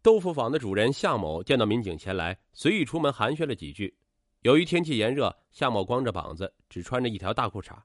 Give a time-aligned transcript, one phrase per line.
[0.00, 3.96] 豆腐坊的主人夏某见到民警前来，随意出门寒暄了几句。
[4.42, 7.76] 由于天气炎热，夏某光着膀子，只穿着一条大裤衩。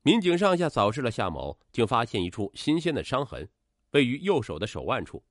[0.00, 3.46] 民警上下扫视了夏某，竟发现一处新鲜的伤痕，
[3.90, 5.22] 位于右手的手腕处。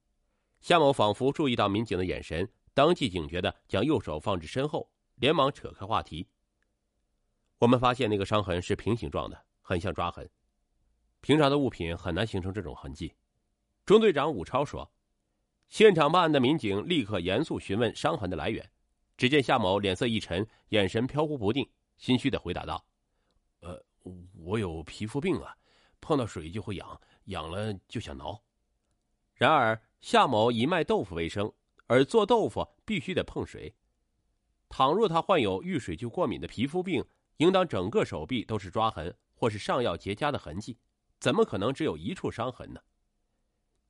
[0.61, 6.27] 夏某仿佛注意到民警的眼神，当即警觉的将右手放置身后，连忙扯开话题。
[7.57, 10.29] 我们发现那个伤痕是平行状的，很像抓痕，
[11.21, 13.11] 平常的物品很难形成这种痕迹。
[13.83, 14.87] 中队长武超说。
[15.67, 18.69] 现场办案的民警立刻严肃询问伤痕的来源。
[19.17, 21.67] 只见夏某脸色一沉，眼神飘忽不定，
[21.97, 22.85] 心虚的回答道
[23.61, 23.83] ：“呃，
[24.33, 25.57] 我有皮肤病啊，
[25.99, 28.39] 碰到水就会痒，痒了就想挠。”
[29.33, 31.51] 然而夏某以卖豆腐为生，
[31.87, 33.75] 而做豆腐必须得碰水。
[34.69, 37.03] 倘若他患有遇水就过敏的皮肤病，
[37.37, 40.77] 应当整个手臂都是抓痕或是上药结痂的痕迹，
[41.19, 42.79] 怎么可能只有一处伤痕呢？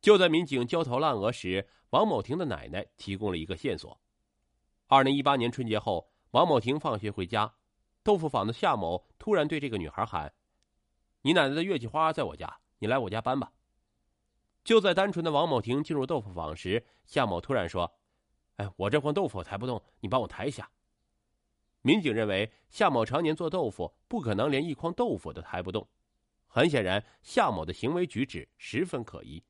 [0.02, 4.00] 就在民警焦头烂额时，王某婷的奶奶提供了一个线索。
[4.88, 7.56] 二零一八年春节后，王某婷放学回家，
[8.04, 10.34] 豆腐坊的夏某突然对这个女孩喊
[11.24, 13.52] ：“你奶奶的月季花在我家，你来我家搬吧。”
[14.64, 18.00] 就在单纯的王某婷进入豆腐坊时，夏某突然说
[18.58, 20.70] ：“哎，我这筐豆腐抬不动，你帮我抬一下。”
[21.82, 25.88] 民警认为夏某常年做豆腐，不可能连一筐豆腐都抬不动。
[26.48, 29.44] 很显然，夏某的行为举止十分可疑。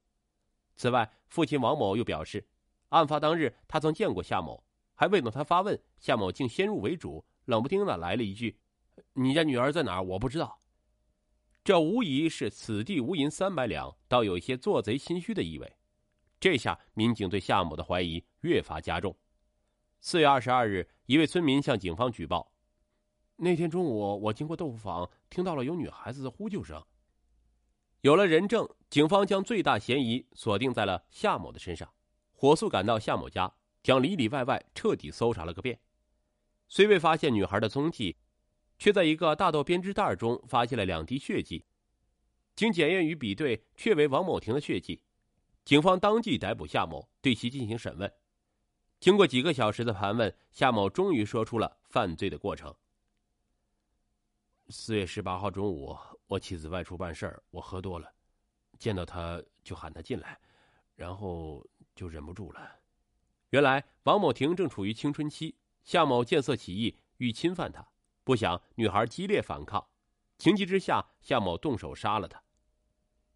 [0.77, 2.47] 此外，父亲王某又表示，
[2.89, 8.59] 案发当日他曾见过夏某，还未等他发问，夏某竟先入为主，冷不丁的来了一句
[9.13, 10.03] ：“你家女儿在哪儿？
[10.03, 10.61] 我不知道。”
[11.65, 15.75] 这无疑是“此地无银三百两”，倒有一些做贼心虚的意味。
[16.39, 19.17] 这下民警对夏某的怀疑越发加重。
[19.99, 22.51] 四月二十二日，一位村民向警方举报，
[23.37, 26.81] 那天中午我经过豆腐坊，听到了有女孩子的呼救声。
[28.01, 31.91] 有了人证，警方将最大嫌疑锁定在了夏某的身上，
[32.31, 35.79] 火速赶到夏某家，将里里外外彻底搜查了个遍。
[36.67, 38.15] 虽未发现女孩的踪迹，
[38.77, 41.65] 却在一个大豆编织袋中发现了两滴血迹，
[42.55, 45.01] 经检验与比对，确为王某婷的血迹。
[45.65, 48.11] 警方当即逮捕夏某，对其进行审问。
[48.99, 52.73] 经过几个小时的盘问，夏某终于说出了犯罪的过程。
[54.69, 55.97] 四月十八号中午。
[56.27, 58.11] 我妻子外出办事儿，我喝多了，
[58.77, 60.37] 见到她就喊她进来，
[60.93, 61.65] 然后
[61.95, 62.69] 就忍不住了。
[63.51, 65.55] 原来王某婷正处于青春期，
[65.85, 67.87] 夏某见色起意欲侵犯她，
[68.25, 69.87] 不想女孩激烈反抗，
[70.37, 72.43] 情急之下夏某动手杀了她。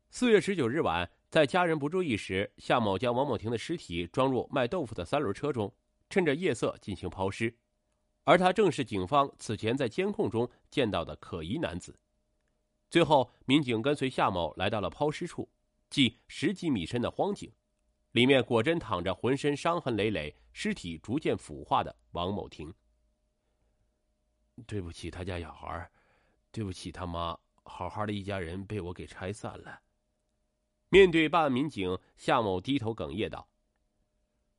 [0.10, 5.74] 四月十九日晚，在家人不注意时，夏某将王某婷的尸体装入卖豆腐的三轮车中，
[6.10, 7.56] 趁着夜色进行抛尸，
[8.26, 11.98] 而他正是警方此前在监控中见到的可疑男子。
[12.92, 15.50] 最后，民警跟随夏某来到了抛尸处，
[15.90, 17.50] 即十几米深的荒井，
[18.12, 22.74] 里面果真躺着浑身伤痕累累、尸体逐渐腐化的王某婷。
[24.68, 25.90] 对不起，他家小孩
[26.52, 29.80] 对不起他妈，好好的一家人被我给拆散了。
[30.90, 33.48] 面对办案民警，夏某低头哽咽道：“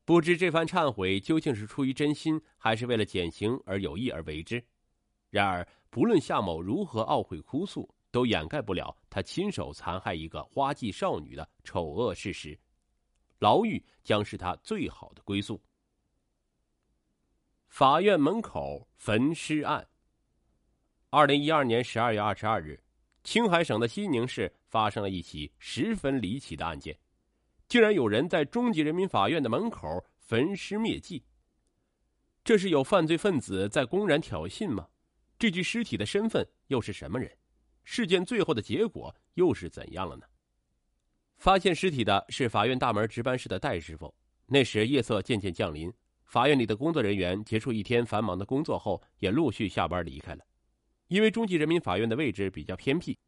[0.07, 4.65] 不知这番忏悔究竟是出于真心，还是为了减刑而有意而为之。
[5.29, 12.57] 然而，不论夏某如何懊悔哭诉。”都掩盖不了他亲手残害一个花季少女的丑恶事实，
[13.39, 15.61] 牢狱将是他最好的归宿。
[17.67, 19.85] 法院门口焚尸案。
[21.09, 22.79] 二零一二年十二月二十二日，
[23.25, 26.97] 青海省的西宁市发生了一起十分离奇的案件，
[27.67, 31.25] 竟然有人在中级人民法院的门口焚尸灭迹。
[32.45, 34.87] 这是有犯罪分子在公然挑衅吗？
[35.39, 37.31] 这具尸体的身份又是什么人？
[37.85, 40.25] 事件最后的结果又是怎样了呢？
[41.39, 44.15] 发现尸体的是法院大门值班室的戴师傅。
[44.47, 45.93] 那时夜色渐渐降临，
[46.25, 50.45] 法院里的工作人员结束一天繁忙的工作后，也陆续下班离开了。
[51.09, 53.19] 因为中级人民法院的位置比较偏僻，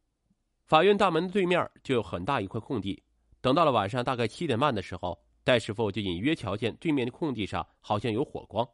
[0.66, 3.02] 法院大门的对面就有很大一块空地。
[3.40, 8.66] 等到了晚上大概七点半的时候，戴师傅就隐约瞧见对面的空地上好像有火光。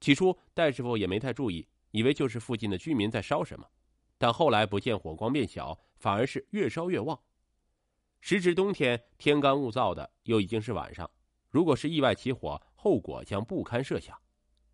[0.00, 3.66] 起初，戴师傅也没太注意，以为就是附近的居民在烧什么。
[4.18, 7.20] 但后来不见火光变小，反而是越烧越旺。
[8.20, 11.10] 时值冬天，天干物燥的，又已经是晚上，
[11.50, 14.18] 如果是意外起火，后果将不堪设想。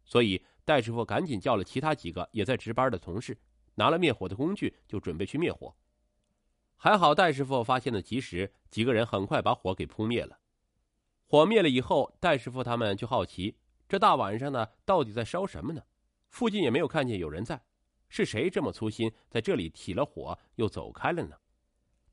[0.04, 3.36] 所以戴师傅赶紧叫了其他几个也在值班的同事，
[3.74, 5.74] 拿了灭火的工具，就准备去灭火。
[6.76, 10.38] 还好戴师傅发现的及时，几个人很快把火给扑灭了。
[11.26, 13.56] 火灭了以后，戴师傅他们就好奇，
[13.88, 15.82] 这大晚上的到底在烧什么呢？
[16.28, 17.62] 附近也没有看见有人在。
[18.12, 21.36] 是谁这么粗心，在这里起了火又走开了呢？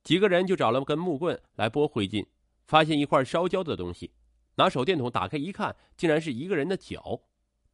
[0.01, 2.25] 几个人就找了根木棍来拨灰烬，
[2.67, 4.13] 发现一块烧焦的东西，
[4.55, 7.19] 拿手电筒打开一看，竟然是一个人的脚。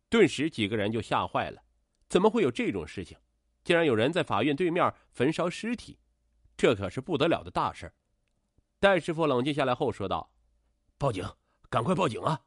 [0.09, 1.61] 顿时几个人就吓坏了，
[2.09, 3.15] 怎么会有这种事情？
[3.63, 5.99] 竟然有人在法院对面焚烧尸体，
[6.57, 7.93] 这可是不得了的大事。
[8.79, 10.31] 戴师傅冷静下来后说道
[10.97, 11.23] ：“报警，
[11.69, 12.41] 赶快报警啊！”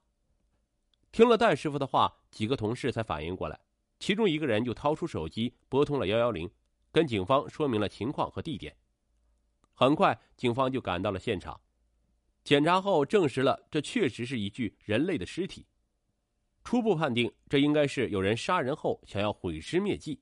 [1.12, 3.60] 听了戴师傅的话，几个同事才反应过来，
[3.98, 6.50] 其中一个人就掏出手机拨通了幺幺零，
[6.92, 8.76] 跟警方说明了情况和地点。
[9.74, 11.60] 很快，警方就赶到了现场，
[12.42, 15.66] 检查后证实了这确实是一具人类的尸体。
[16.64, 20.20] 初步判定，这应该是有人杀人后想要毁尸灭迹。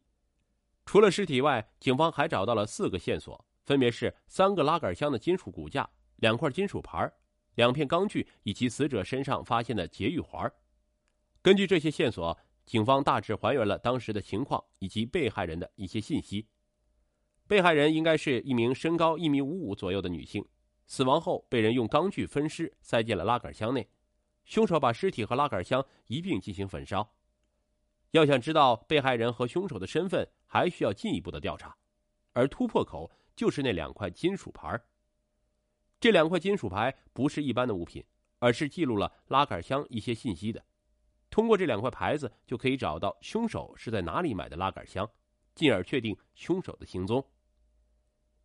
[0.84, 7.10] 除了尸体外，警方还找到了四个线索，分别是三个拉杆箱的金属骨架、两块金属牌、
[7.56, 10.50] 两片钢锯以及死者身上发现的节育环。
[11.42, 16.46] 根据这些线索，警方大致还原了当时的情况以及被害人的一些信息。
[17.46, 20.44] 被害人应该是一名身高一米五五左右的女性，
[20.86, 23.88] 死亡后被人用钢锯分尸，塞进了拉杆箱内。
[24.44, 27.14] 凶手把尸体和拉杆箱一并进行焚烧。
[28.10, 31.76] 要想知道被害人和凶手的身份，还需要进一步的调查。
[32.32, 34.80] 而突破口就是那两块金属牌。
[35.98, 38.04] 这两块金属牌不是一般的物品，
[38.38, 40.64] 而是记录了拉杆箱一些信息的。
[41.36, 45.06] 通过这两块牌子，就可以找到凶手是在哪里买的拉杆箱，
[45.54, 47.22] 进而确定凶手的行踪。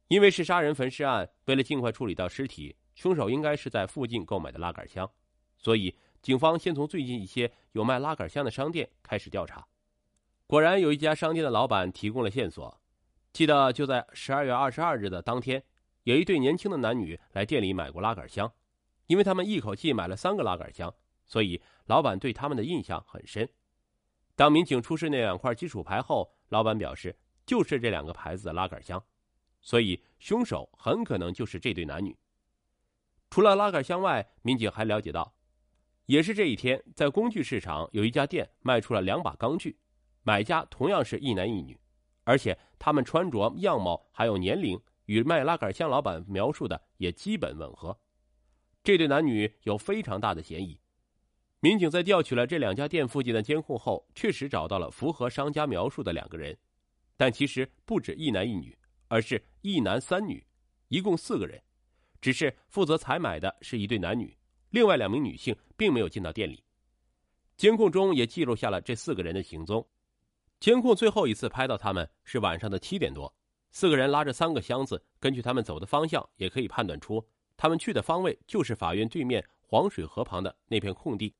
[0.09, 5.09] 因为是杀人焚尸案，为了尽快处理到尸体，凶手应该是在附近购买的拉杆箱。
[5.57, 9.65] 所以，警方先从最近一些有卖拉杆箱的商店开始调查。
[10.45, 12.77] 果然，有一家商店的老板提供了线索。
[13.31, 15.63] 记得就在十二月二十二日的当天，
[16.03, 18.51] 有一对年轻的男女来店里买过拉杆箱，
[19.07, 20.93] 因为他们一口气买了三个拉杆箱，
[21.31, 23.47] 所以老板对他们的印象很深。
[24.35, 29.01] 当民警出示那两块金属牌后，老板表示就是这两个牌子的拉杆箱，
[29.61, 32.13] 所以凶手很可能就是这对男女。
[33.29, 35.33] 除了拉杆箱外，民警还了解到。
[36.05, 39.79] 也是这一天，在工具市场有一家店卖出了两把钢锯，
[40.23, 41.79] 买家同样是一男一女，
[42.25, 47.97] 而且他们穿着、样貌还有年龄与卖拉杆箱老板描述的也基本吻合。
[48.83, 50.80] 这对男女有非常大的嫌疑。
[51.63, 56.57] 民警在调取了这两家店附近的监控后，确实找到了符合商家描述的两个人，
[57.15, 58.75] 但其实不止一男一女，
[59.07, 60.43] 而是一男三女，
[60.87, 61.61] 一共四个人，
[62.19, 64.35] 只是负责采买的是一对男女。
[64.71, 66.63] 另外两名女性并没有进到店里，
[67.57, 69.87] 监控中也记录下了这四个人的行踪。
[70.59, 73.31] 监控最后一次拍到他们是晚上的七点多，
[73.69, 77.23] 四个人拉着三个箱子，根据他们走的方向，也可以判断出
[77.55, 81.31] 他们去的方位就是法院对面黄水河旁的那片空地。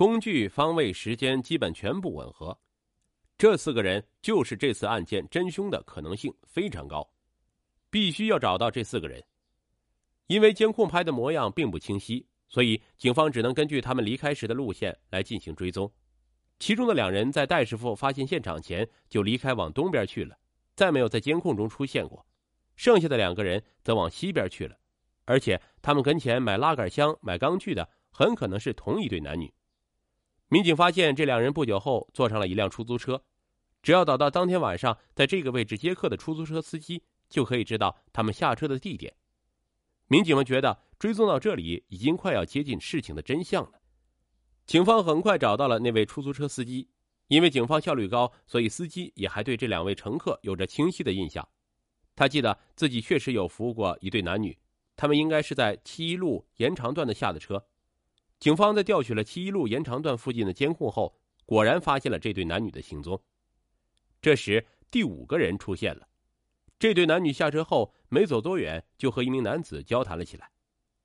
[0.00, 2.58] 工具、方位、时间基本全部吻合，
[3.36, 7.06] 这四个人就是这次案件真凶的可能性非常高，
[7.90, 9.22] 必须要找到这四个人。
[10.26, 15.92] 因为监控拍的模样并不清晰，所以警方只能根据他们离开时的路线来进行追踪。
[16.58, 20.34] 其中的两人在戴师傅发现现场前就离开往东边去了，
[20.74, 22.24] 再没有在监控中出现过。
[22.74, 24.74] 剩下的两个人则往西边去了，
[25.26, 29.52] 而且他们跟前买拉杆箱、买钢锯的很可能是同一对男女。
[30.52, 33.22] 民警发现这两人不久后坐上了一辆出租车，
[33.82, 39.14] 只要找到当天晚上在这个位置接客的出租车司机，就可以知道他们下车的地点。
[40.08, 43.80] 民警们觉得追踪到这里已经快要接近事情的真相了。
[44.66, 46.88] 警方很快找到了那位出租车司机，
[47.28, 51.48] 因为警方效率高，所以司机也还对这两位乘客有着清晰的印象。
[52.16, 54.58] 他记得自己确实有服务过一对男女，
[54.96, 57.64] 他们应该是在七一路延长段的下的车。
[58.40, 63.22] 警方在调取了七一路延长段附近的监控后，果然发现了这对男女的行踪。
[64.22, 66.08] 这时，第五个人出现了。
[66.78, 70.50] 这对男女下车后没走多远，就和一名男子交谈了起来，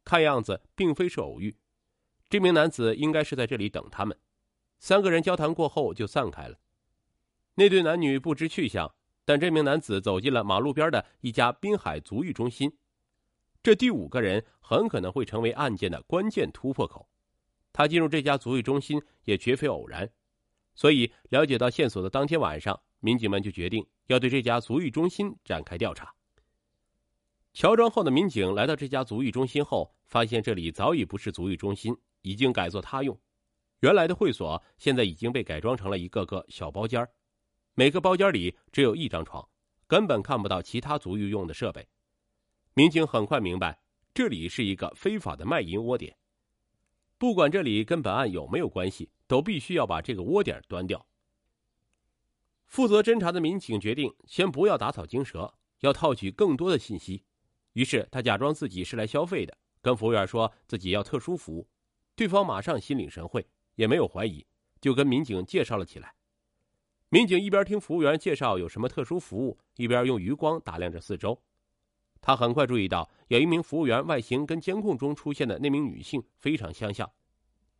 [0.06, 1.58] 看样子并非是偶遇。
[2.30, 4.18] 这名男子应该是在这里等他们。
[4.80, 6.58] 三个人交谈过后就散开了。
[7.56, 12.77] 那对男女不知去向，但这名男子走进了马路边的一家滨海足浴中心。
[13.62, 17.10] 这第五个人很可能会成为案件的关键突破口。
[17.77, 20.10] 他进入这家足浴中心也绝非偶然，
[20.75, 22.82] 所以了解到线索的当天晚上。
[23.01, 26.15] 民警们就决定要对这家足浴中心展开调查。
[27.53, 33.20] 乔装后的民警来到这家足浴中心后，发现这里早已不是足浴中心，已经改作他用。
[33.82, 37.05] 原来的会所现在已经被改装成了一个个小包间
[37.74, 39.46] 每个包间里只有一张床，
[39.86, 41.86] 根本看不到其他足浴用的设备。
[42.74, 43.77] 民警很快明白，
[44.13, 46.15] 这里是一个非法的卖淫窝点。
[47.18, 51.06] 不管这里跟本案有没有关系，都必须要把这个窝点端掉。
[52.68, 57.24] 负责侦查的民警决定先不要打草惊蛇，要套取更多的信息。
[57.74, 61.68] 于是他假装自己是来消费的，跟服务员说自己要特殊服务。
[62.16, 63.46] 对方马上心领神会，
[63.76, 64.46] 也没有怀疑，
[64.82, 66.16] 就跟民警介绍了起来。
[67.10, 71.42] 民警一边听服务员介绍有什么特殊服务，一边用余光打量着四周。
[72.25, 77.08] 他很快注意到，有一名服务员外形跟监控中出现的那名女性非常相像。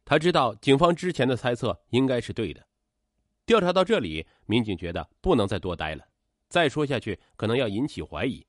[0.06, 2.64] 他知道警方之前的猜测应该是对的。
[3.48, 6.06] 调查到这里，民警觉得不能再多待了，
[6.48, 8.46] 再说下去可能要引起怀疑，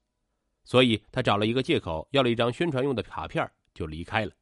[0.64, 4.32] 所以他找了一个借口，要了一张宣传用的卡片，就离开了。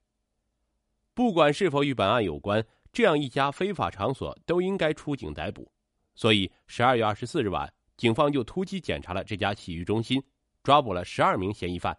[1.14, 5.70] 不管是否与本案有关，这样一家非法场所都应该出警逮捕。
[6.16, 10.20] 所以，十二月二十四日晚，警方就突击检查了这家洗浴中心，
[10.64, 11.96] 抓捕了十二名嫌疑犯，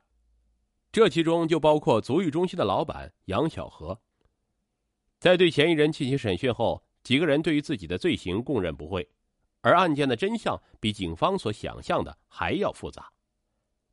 [0.91, 3.97] 这其中就包括足浴中心的老板杨小河。
[5.19, 9.07] 在对嫌疑人进行审讯后，几个人对于自己的罪行供认不讳，
[9.61, 13.07] 而案件的真相比警方所想象的还要复杂。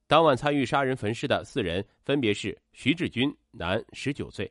[0.07, 4.51] 当晚参与杀人焚尸的四人分别是徐志军（男，十九岁）。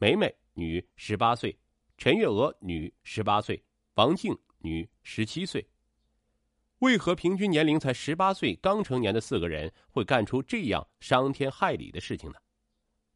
[0.00, 1.50] 梅梅，女，十八岁；
[1.98, 3.54] 陈月娥，女，十八岁；
[3.94, 5.66] 王静，女，十七岁。
[6.80, 12.36] 为何平均年龄才十八岁、刚成年的四个人会干出这样伤天害理的事情呢？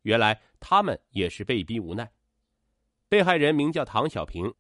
[0.03, 2.11] 原来他们也是被逼无奈。
[3.09, 4.53] 被害人名叫唐小平，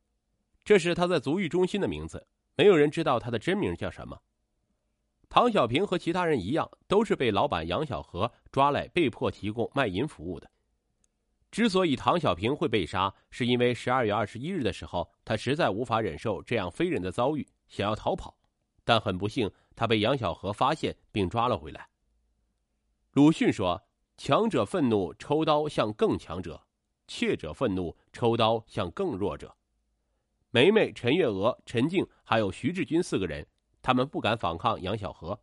[0.64, 4.21] 这是他在足浴中心的名字，没有人知道他的真名叫什么。
[5.28, 10.49] 唐小平和其他人一样，都是被老板杨小河抓来，被迫提供卖淫服务的。
[11.50, 18.38] 之所以唐小平会被杀，是因为十二月二十一日的时候，他实在无法忍受这样非人的遭遇，想要逃跑，
[18.84, 21.88] 但很不幸，他被杨小河发现并抓了回来。
[23.12, 23.82] 鲁迅说
[24.16, 26.66] ：“强者愤怒，抽刀向更强者；
[27.06, 29.56] 怯者愤怒，抽刀向更弱者。”
[30.50, 33.46] 梅梅、陈月娥、陈静还有徐志军四个人，
[33.80, 35.40] 他们不敢反抗杨小河，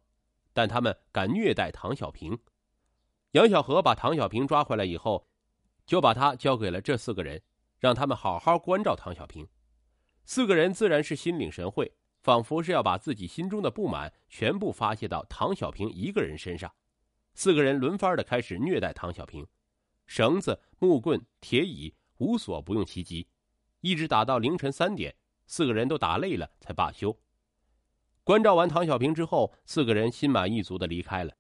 [0.54, 2.38] 但他们敢虐待唐小平。
[3.32, 5.28] 杨小河把唐小平抓回来以后。
[5.86, 7.42] 就把他交给了这四个人，
[7.80, 9.48] 让他们好好关照唐小平。
[10.24, 11.92] 四个人自然是心领神会，
[12.22, 16.74] 仿佛是要把自己心中的不满全部发泄到唐小平一个人身上。
[17.34, 19.48] 四个人轮番的开始虐待唐小平，
[20.06, 23.28] 绳子、木棍、铁椅无所不用其极，
[23.82, 25.16] 一直打到凌晨三点，
[25.48, 27.18] 四个人都打累了才罢休。
[28.24, 31.34] 关照完唐小平之后，四个人心满意足的离开了。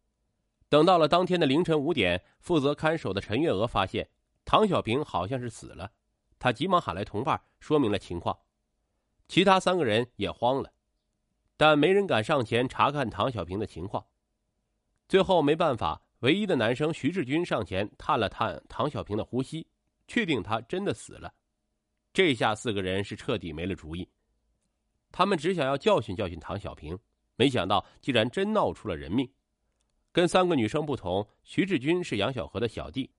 [0.69, 4.09] 等到了当天的凌晨五点，负责看守的陈月娥发现。
[4.45, 5.91] 唐小平好像是死了，
[6.39, 8.39] 他急忙喊来同伴，说明了情况。
[9.29, 10.73] 其他三个人也慌了，
[11.55, 14.03] 但没人敢上前查看唐小平的情况。
[15.07, 19.65] 最后没办法，唯一的男生徐志军上前探了探唐小平的呼吸，
[20.07, 21.31] 确定他真的死了。
[22.11, 24.09] 这下四个人是彻底没了主意。
[25.11, 26.97] 他们只想要教训教训唐小平，
[27.35, 29.31] 没想到竟然真闹出了人命。
[30.11, 33.11] 跟三个女生不同，徐志军是杨小河的小弟。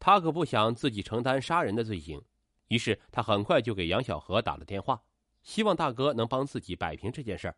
[0.00, 2.20] 他可不想自己承担杀人的罪行，
[2.66, 5.00] 于是他很快就给杨小河打了电话，
[5.46, 7.56] 希望大哥能帮自己摆平这件事儿。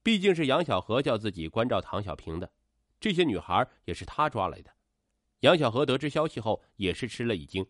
[0.00, 2.52] 毕竟是杨小河叫自己关照唐小平的，
[3.00, 4.70] 这些女孩也是他抓来的。
[5.40, 7.66] 杨小河得知消息后也是吃了一惊，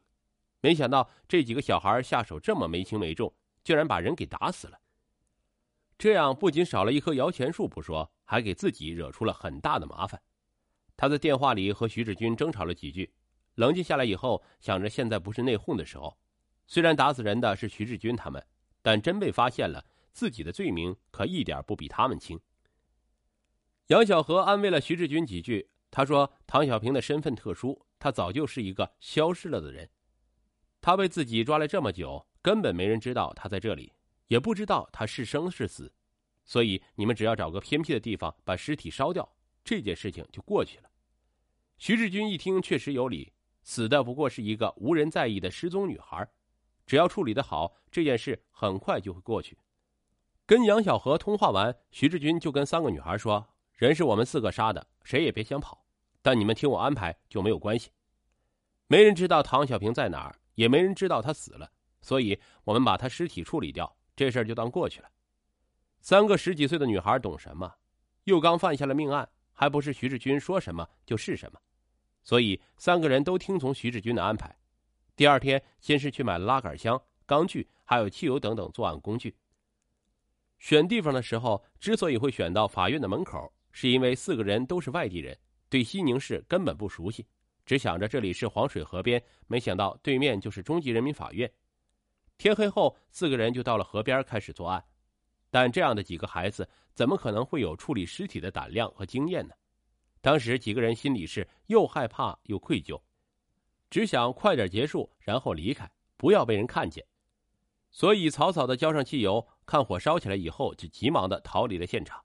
[0.60, 4.78] 没想到这几个小孩下手这么没轻没重，竟然把人给打死了。
[5.96, 10.20] 这样不仅少了一棵摇钱树不说，还给自己惹出了很大的麻烦。
[10.98, 13.10] 他在电话里和徐志军争吵了几句。
[13.54, 16.18] 冷静下来以后，想着现在不是内讧的时候。
[16.66, 18.44] 虽然打死人的是徐志军他们，
[18.84, 22.38] 但真被发现了，自己的罪名可一点不比他们轻。
[23.86, 29.88] 杨小河安慰了徐志军几句，他说：“唐小平的身份特殊，他早就是一个消失了的人。
[30.82, 33.94] 他被自己抓了这么久，根本没人知道他在这里，
[34.26, 35.90] 也不知道他是生是死。
[36.44, 40.90] 所以你们只要找个偏僻的地方把尸体烧掉，这件事情就过去了。”
[41.78, 43.32] 徐志军一听，确实有理。
[43.62, 46.28] 死的不过是一个无人在意的失踪女孩，
[46.86, 49.56] 只要处理的好，这件事很快就会过去。
[50.46, 55.84] 跟杨小河通话完，徐志军就跟三个女孩说：“人是我们四个杀的，谁也别想跑，
[56.20, 57.90] 但你们听我安排就没有关系。
[58.86, 61.70] 没人知道唐小平在哪儿，也没人知道他死了，
[62.02, 65.08] 所以我们把他尸体处理掉，这事儿就当过去了。”
[66.02, 67.72] 三个十几岁的女孩懂什么？
[68.24, 71.58] 又刚犯下了命案，还不是徐志军说什么就是什么。
[72.22, 74.54] 所以三个人都听从徐志军的安排。
[75.16, 79.34] 第二天，先是去买了拉杆箱、钢锯，还有汽油等等作案工具。
[80.58, 85.36] 选地方的时候，之所以会选到法院的门口，是因为四个人都是外地人，
[85.68, 87.24] 对西宁市根本不熟悉，
[87.64, 91.50] 只想着这里是黄水河边，没想到对面就是中级人民法院。
[92.36, 94.84] 天黑后，四个人就到了河边开始作案。
[95.48, 99.54] 但这样的几个孩子，怎么可能会有处理尸体的胆量和经验呢？
[100.20, 103.00] 当时几个人心里是又害怕又愧疚，
[103.94, 107.06] 只想快点结束，然后离开，不要被人看见。
[107.92, 112.20] 所以草草的浇上汽油，看火烧起来以后，就急忙的逃离了现场。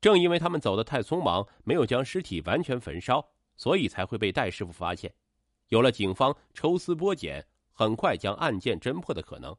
[0.00, 5.12] 正因为他们走得太匆忙，没有将尸体完全焚烧，所以才会被戴师傅发现。
[5.70, 9.56] 有了警方抽丝剥茧，很快将案件侦破的可能。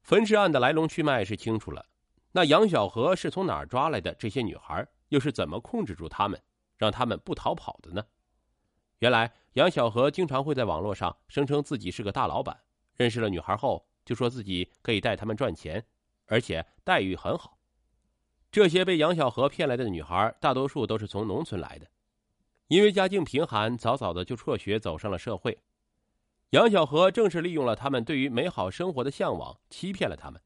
[0.00, 1.84] 焚尸案的来龙去脉是清楚了，
[2.32, 4.14] 那杨小河是从哪儿抓来的？
[4.14, 6.42] 这些女孩又是怎么控制住他们，
[6.78, 8.02] 让他们不逃跑的呢？
[9.00, 12.60] 原来杨小河经常会在网络上声称自己是个大老板。
[12.94, 15.82] 认识了女孩后，就说自己可以带他们赚钱，
[16.26, 17.58] 而且待遇很好。
[18.50, 21.86] 这些被杨小河骗来的女孩，大多数都是从农村来的，
[22.68, 25.58] 因为家境贫寒，早早的就辍学走上了社会。
[26.50, 30.38] 杨小河正是利用了他们对于美好生活的向往，欺骗了他们。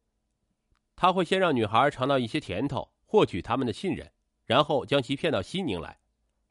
[0.94, 4.12] 他会先让女孩尝到一些甜头，获取他们的信任，
[4.44, 5.98] 然后将其骗到西宁来。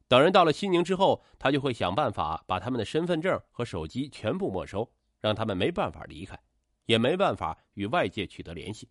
[0.10, 4.92] 等人到了西宁之后，他就会想办法把他们的身份证和手机全部没收。
[5.22, 6.40] 让他们没办法离开，
[6.86, 8.90] 也没办法与外界取得联系。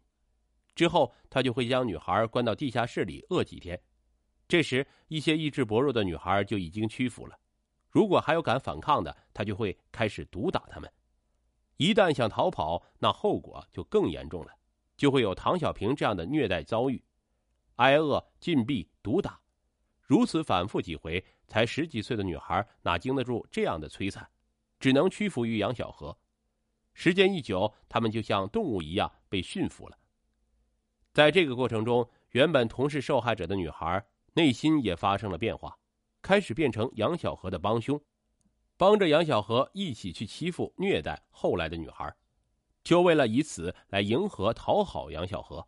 [0.75, 3.81] 之后，他就会将女孩关到地下室里饿几天。
[4.47, 7.35] 这时，一些意志薄弱的女孩就已经屈服了。
[7.89, 10.93] 如果还有敢反抗的，他就会开始毒打他们。
[11.79, 14.53] 一旦想逃跑，那后果就更严重了，
[14.99, 17.03] 就会有唐小平这样的虐待遭遇：
[17.77, 19.41] 挨饿、禁闭、毒打，
[20.09, 21.25] 如此反复几回。
[21.51, 24.29] 才十几岁的女孩哪经得住这样的摧残？
[24.79, 26.19] 只能屈服于杨小河，
[26.93, 29.97] 时间一久，他们就像动物一样被驯服了。
[31.15, 35.79] 在这个过程中，原本同是受害者的女孩内心也发生了变化，
[36.21, 37.99] 开始变成杨小河的帮凶，
[38.77, 42.15] 帮着杨小河一起去欺负、虐待后来的女孩，
[42.85, 45.67] 就为了以此来迎合、讨好杨小河。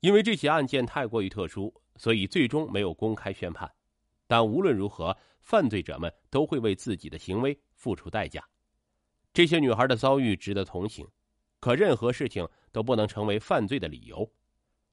[0.00, 3.70] 因为这起案件太过于特殊，所以最终没有公开宣判。
[4.26, 7.58] 但无论如何，犯罪者们都会为自己的行为。
[7.74, 8.42] 付出代价，
[9.34, 11.06] 这些女孩的遭遇值得同情，
[11.60, 14.26] 可任何事情都不能成为犯罪的理由。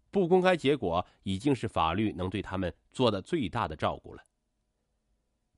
[0.09, 4.21] 不公开结果已经是法律能对他们做的最大的照顾了。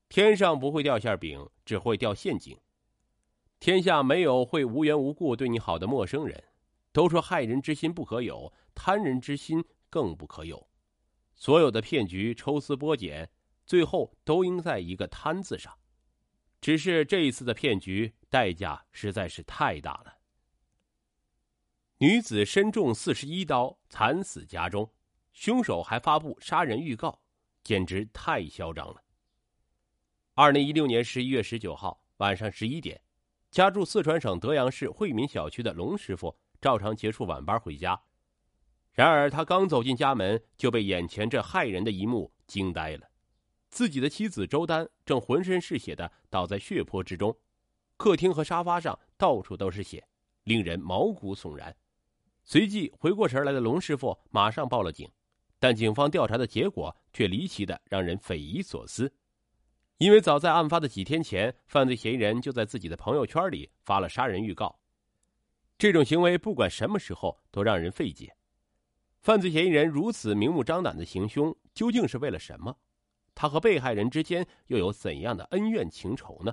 [0.08, 2.56] 天上不会掉馅饼，只会掉陷阱。
[3.58, 6.40] 天下没有会无缘无故对你好的陌生人。
[6.92, 10.68] 都说害人之心不可有，贪人之心更不可有。
[11.34, 13.30] 所有的骗局抽丝剥茧，
[13.66, 15.72] 最后都应在一个“贪”字上。
[16.60, 20.14] 只是这一次的骗局代价实在是太大了。
[21.98, 24.90] 女子身中四十一刀，惨死家中，
[25.32, 27.20] 凶手还发布杀人预告，
[27.62, 29.02] 简直太嚣张了。
[30.34, 33.00] 二零一六年十一月十九号晚上十一点，
[33.50, 38.00] 家住四川省德阳市惠民小区的龙师傅照常结束晚班回家，
[38.94, 43.10] 然而他刚走进家门，就被眼前这骇人的一幕惊呆了。
[43.68, 47.36] 自己的妻子周丹正浑身是血的倒在血泊之中，
[47.96, 50.06] 客厅和沙发上到处都是血，
[50.44, 51.76] 令人毛骨悚然。
[52.44, 55.10] 随即回过神来的龙师傅马上报了警，
[55.58, 59.12] 但警方调查的结果却离奇的让人匪夷所思，
[59.98, 64.78] 因为早在案发的几天前，犯罪嫌疑人就在自己的朋友圈里发了杀人预告。
[65.76, 68.36] 这种行为不管什么时候都让人费解，
[69.24, 72.76] 犯罪嫌疑人如此明目张胆的行凶，究竟是为了什么？
[73.34, 76.52] 他和被害人之间又有怎样的恩怨情仇呢？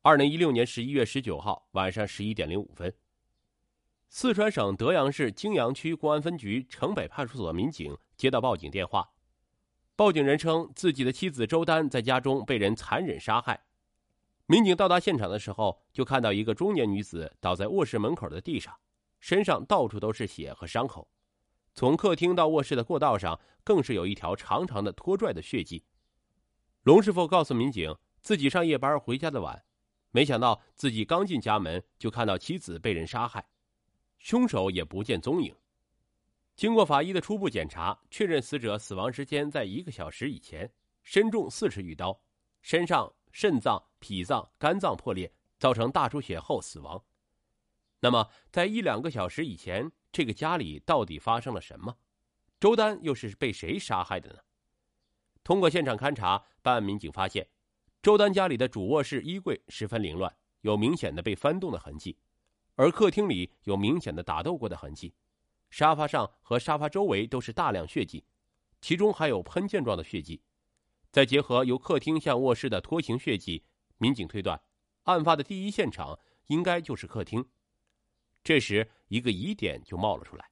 [0.00, 2.90] 二零一六年十一月十九号晚上十一点零五分，
[4.08, 9.10] 四川省德阳市泾阳区公安分局城北派出所民警接到报警电话，
[9.94, 13.66] 报警人称自己的妻子周丹在家中被人残忍杀害。
[14.46, 18.74] 民警到达现场的时候，就看到一个中年女子倒在卧室门口的地上，
[19.20, 21.06] 身上到处都是血和伤口。
[21.74, 25.84] 从客厅到卧室的过道上，更是有一条长长的拖拽的血迹。
[26.84, 29.64] 龙师傅告诉民警，自己上夜班回家的晚，
[30.12, 33.44] 没想到自己刚进家门就看到妻子被人杀害，
[34.20, 35.52] 凶手也不见踪影。
[36.54, 42.16] 经过法医的初步检查，确认死者死亡时间在一个小时以前，身中四十余刀，
[42.62, 47.02] 身上肾脏、脾脏、肝脏破裂，造成大出血后死亡。
[47.98, 49.90] 那么，在一两个小时以前。
[50.14, 51.98] 这个家里到底发生了什么？
[52.60, 54.38] 周丹又是被谁杀害的呢？
[55.42, 57.48] 通过现场勘查，办案民警发现，
[58.00, 62.16] 周丹家里的主卧室衣柜十分凌乱，有明显的被翻动的痕迹，
[62.76, 65.12] 而客厅里有明显的打斗过的痕迹，
[65.68, 68.24] 沙发上和沙发周围都是大量血迹，
[68.80, 70.40] 其中还有喷溅状的血迹。
[71.10, 73.64] 再结合由客厅向卧室的拖行血迹，
[73.98, 74.62] 民警推断，
[75.02, 77.44] 案发的第一现场应该就是客厅。
[78.44, 80.50] 这时，一个疑点就冒了出来：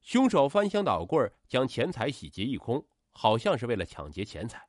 [0.00, 4.66] 凶手翻箱倒柜将钱财洗劫一空，好像是为了抢劫钱财。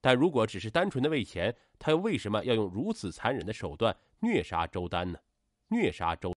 [0.00, 5.18] 但如果只是单纯的为钱，他又为什么要用如此残忍的手段虐杀周丹呢？
[5.66, 6.32] 虐杀周。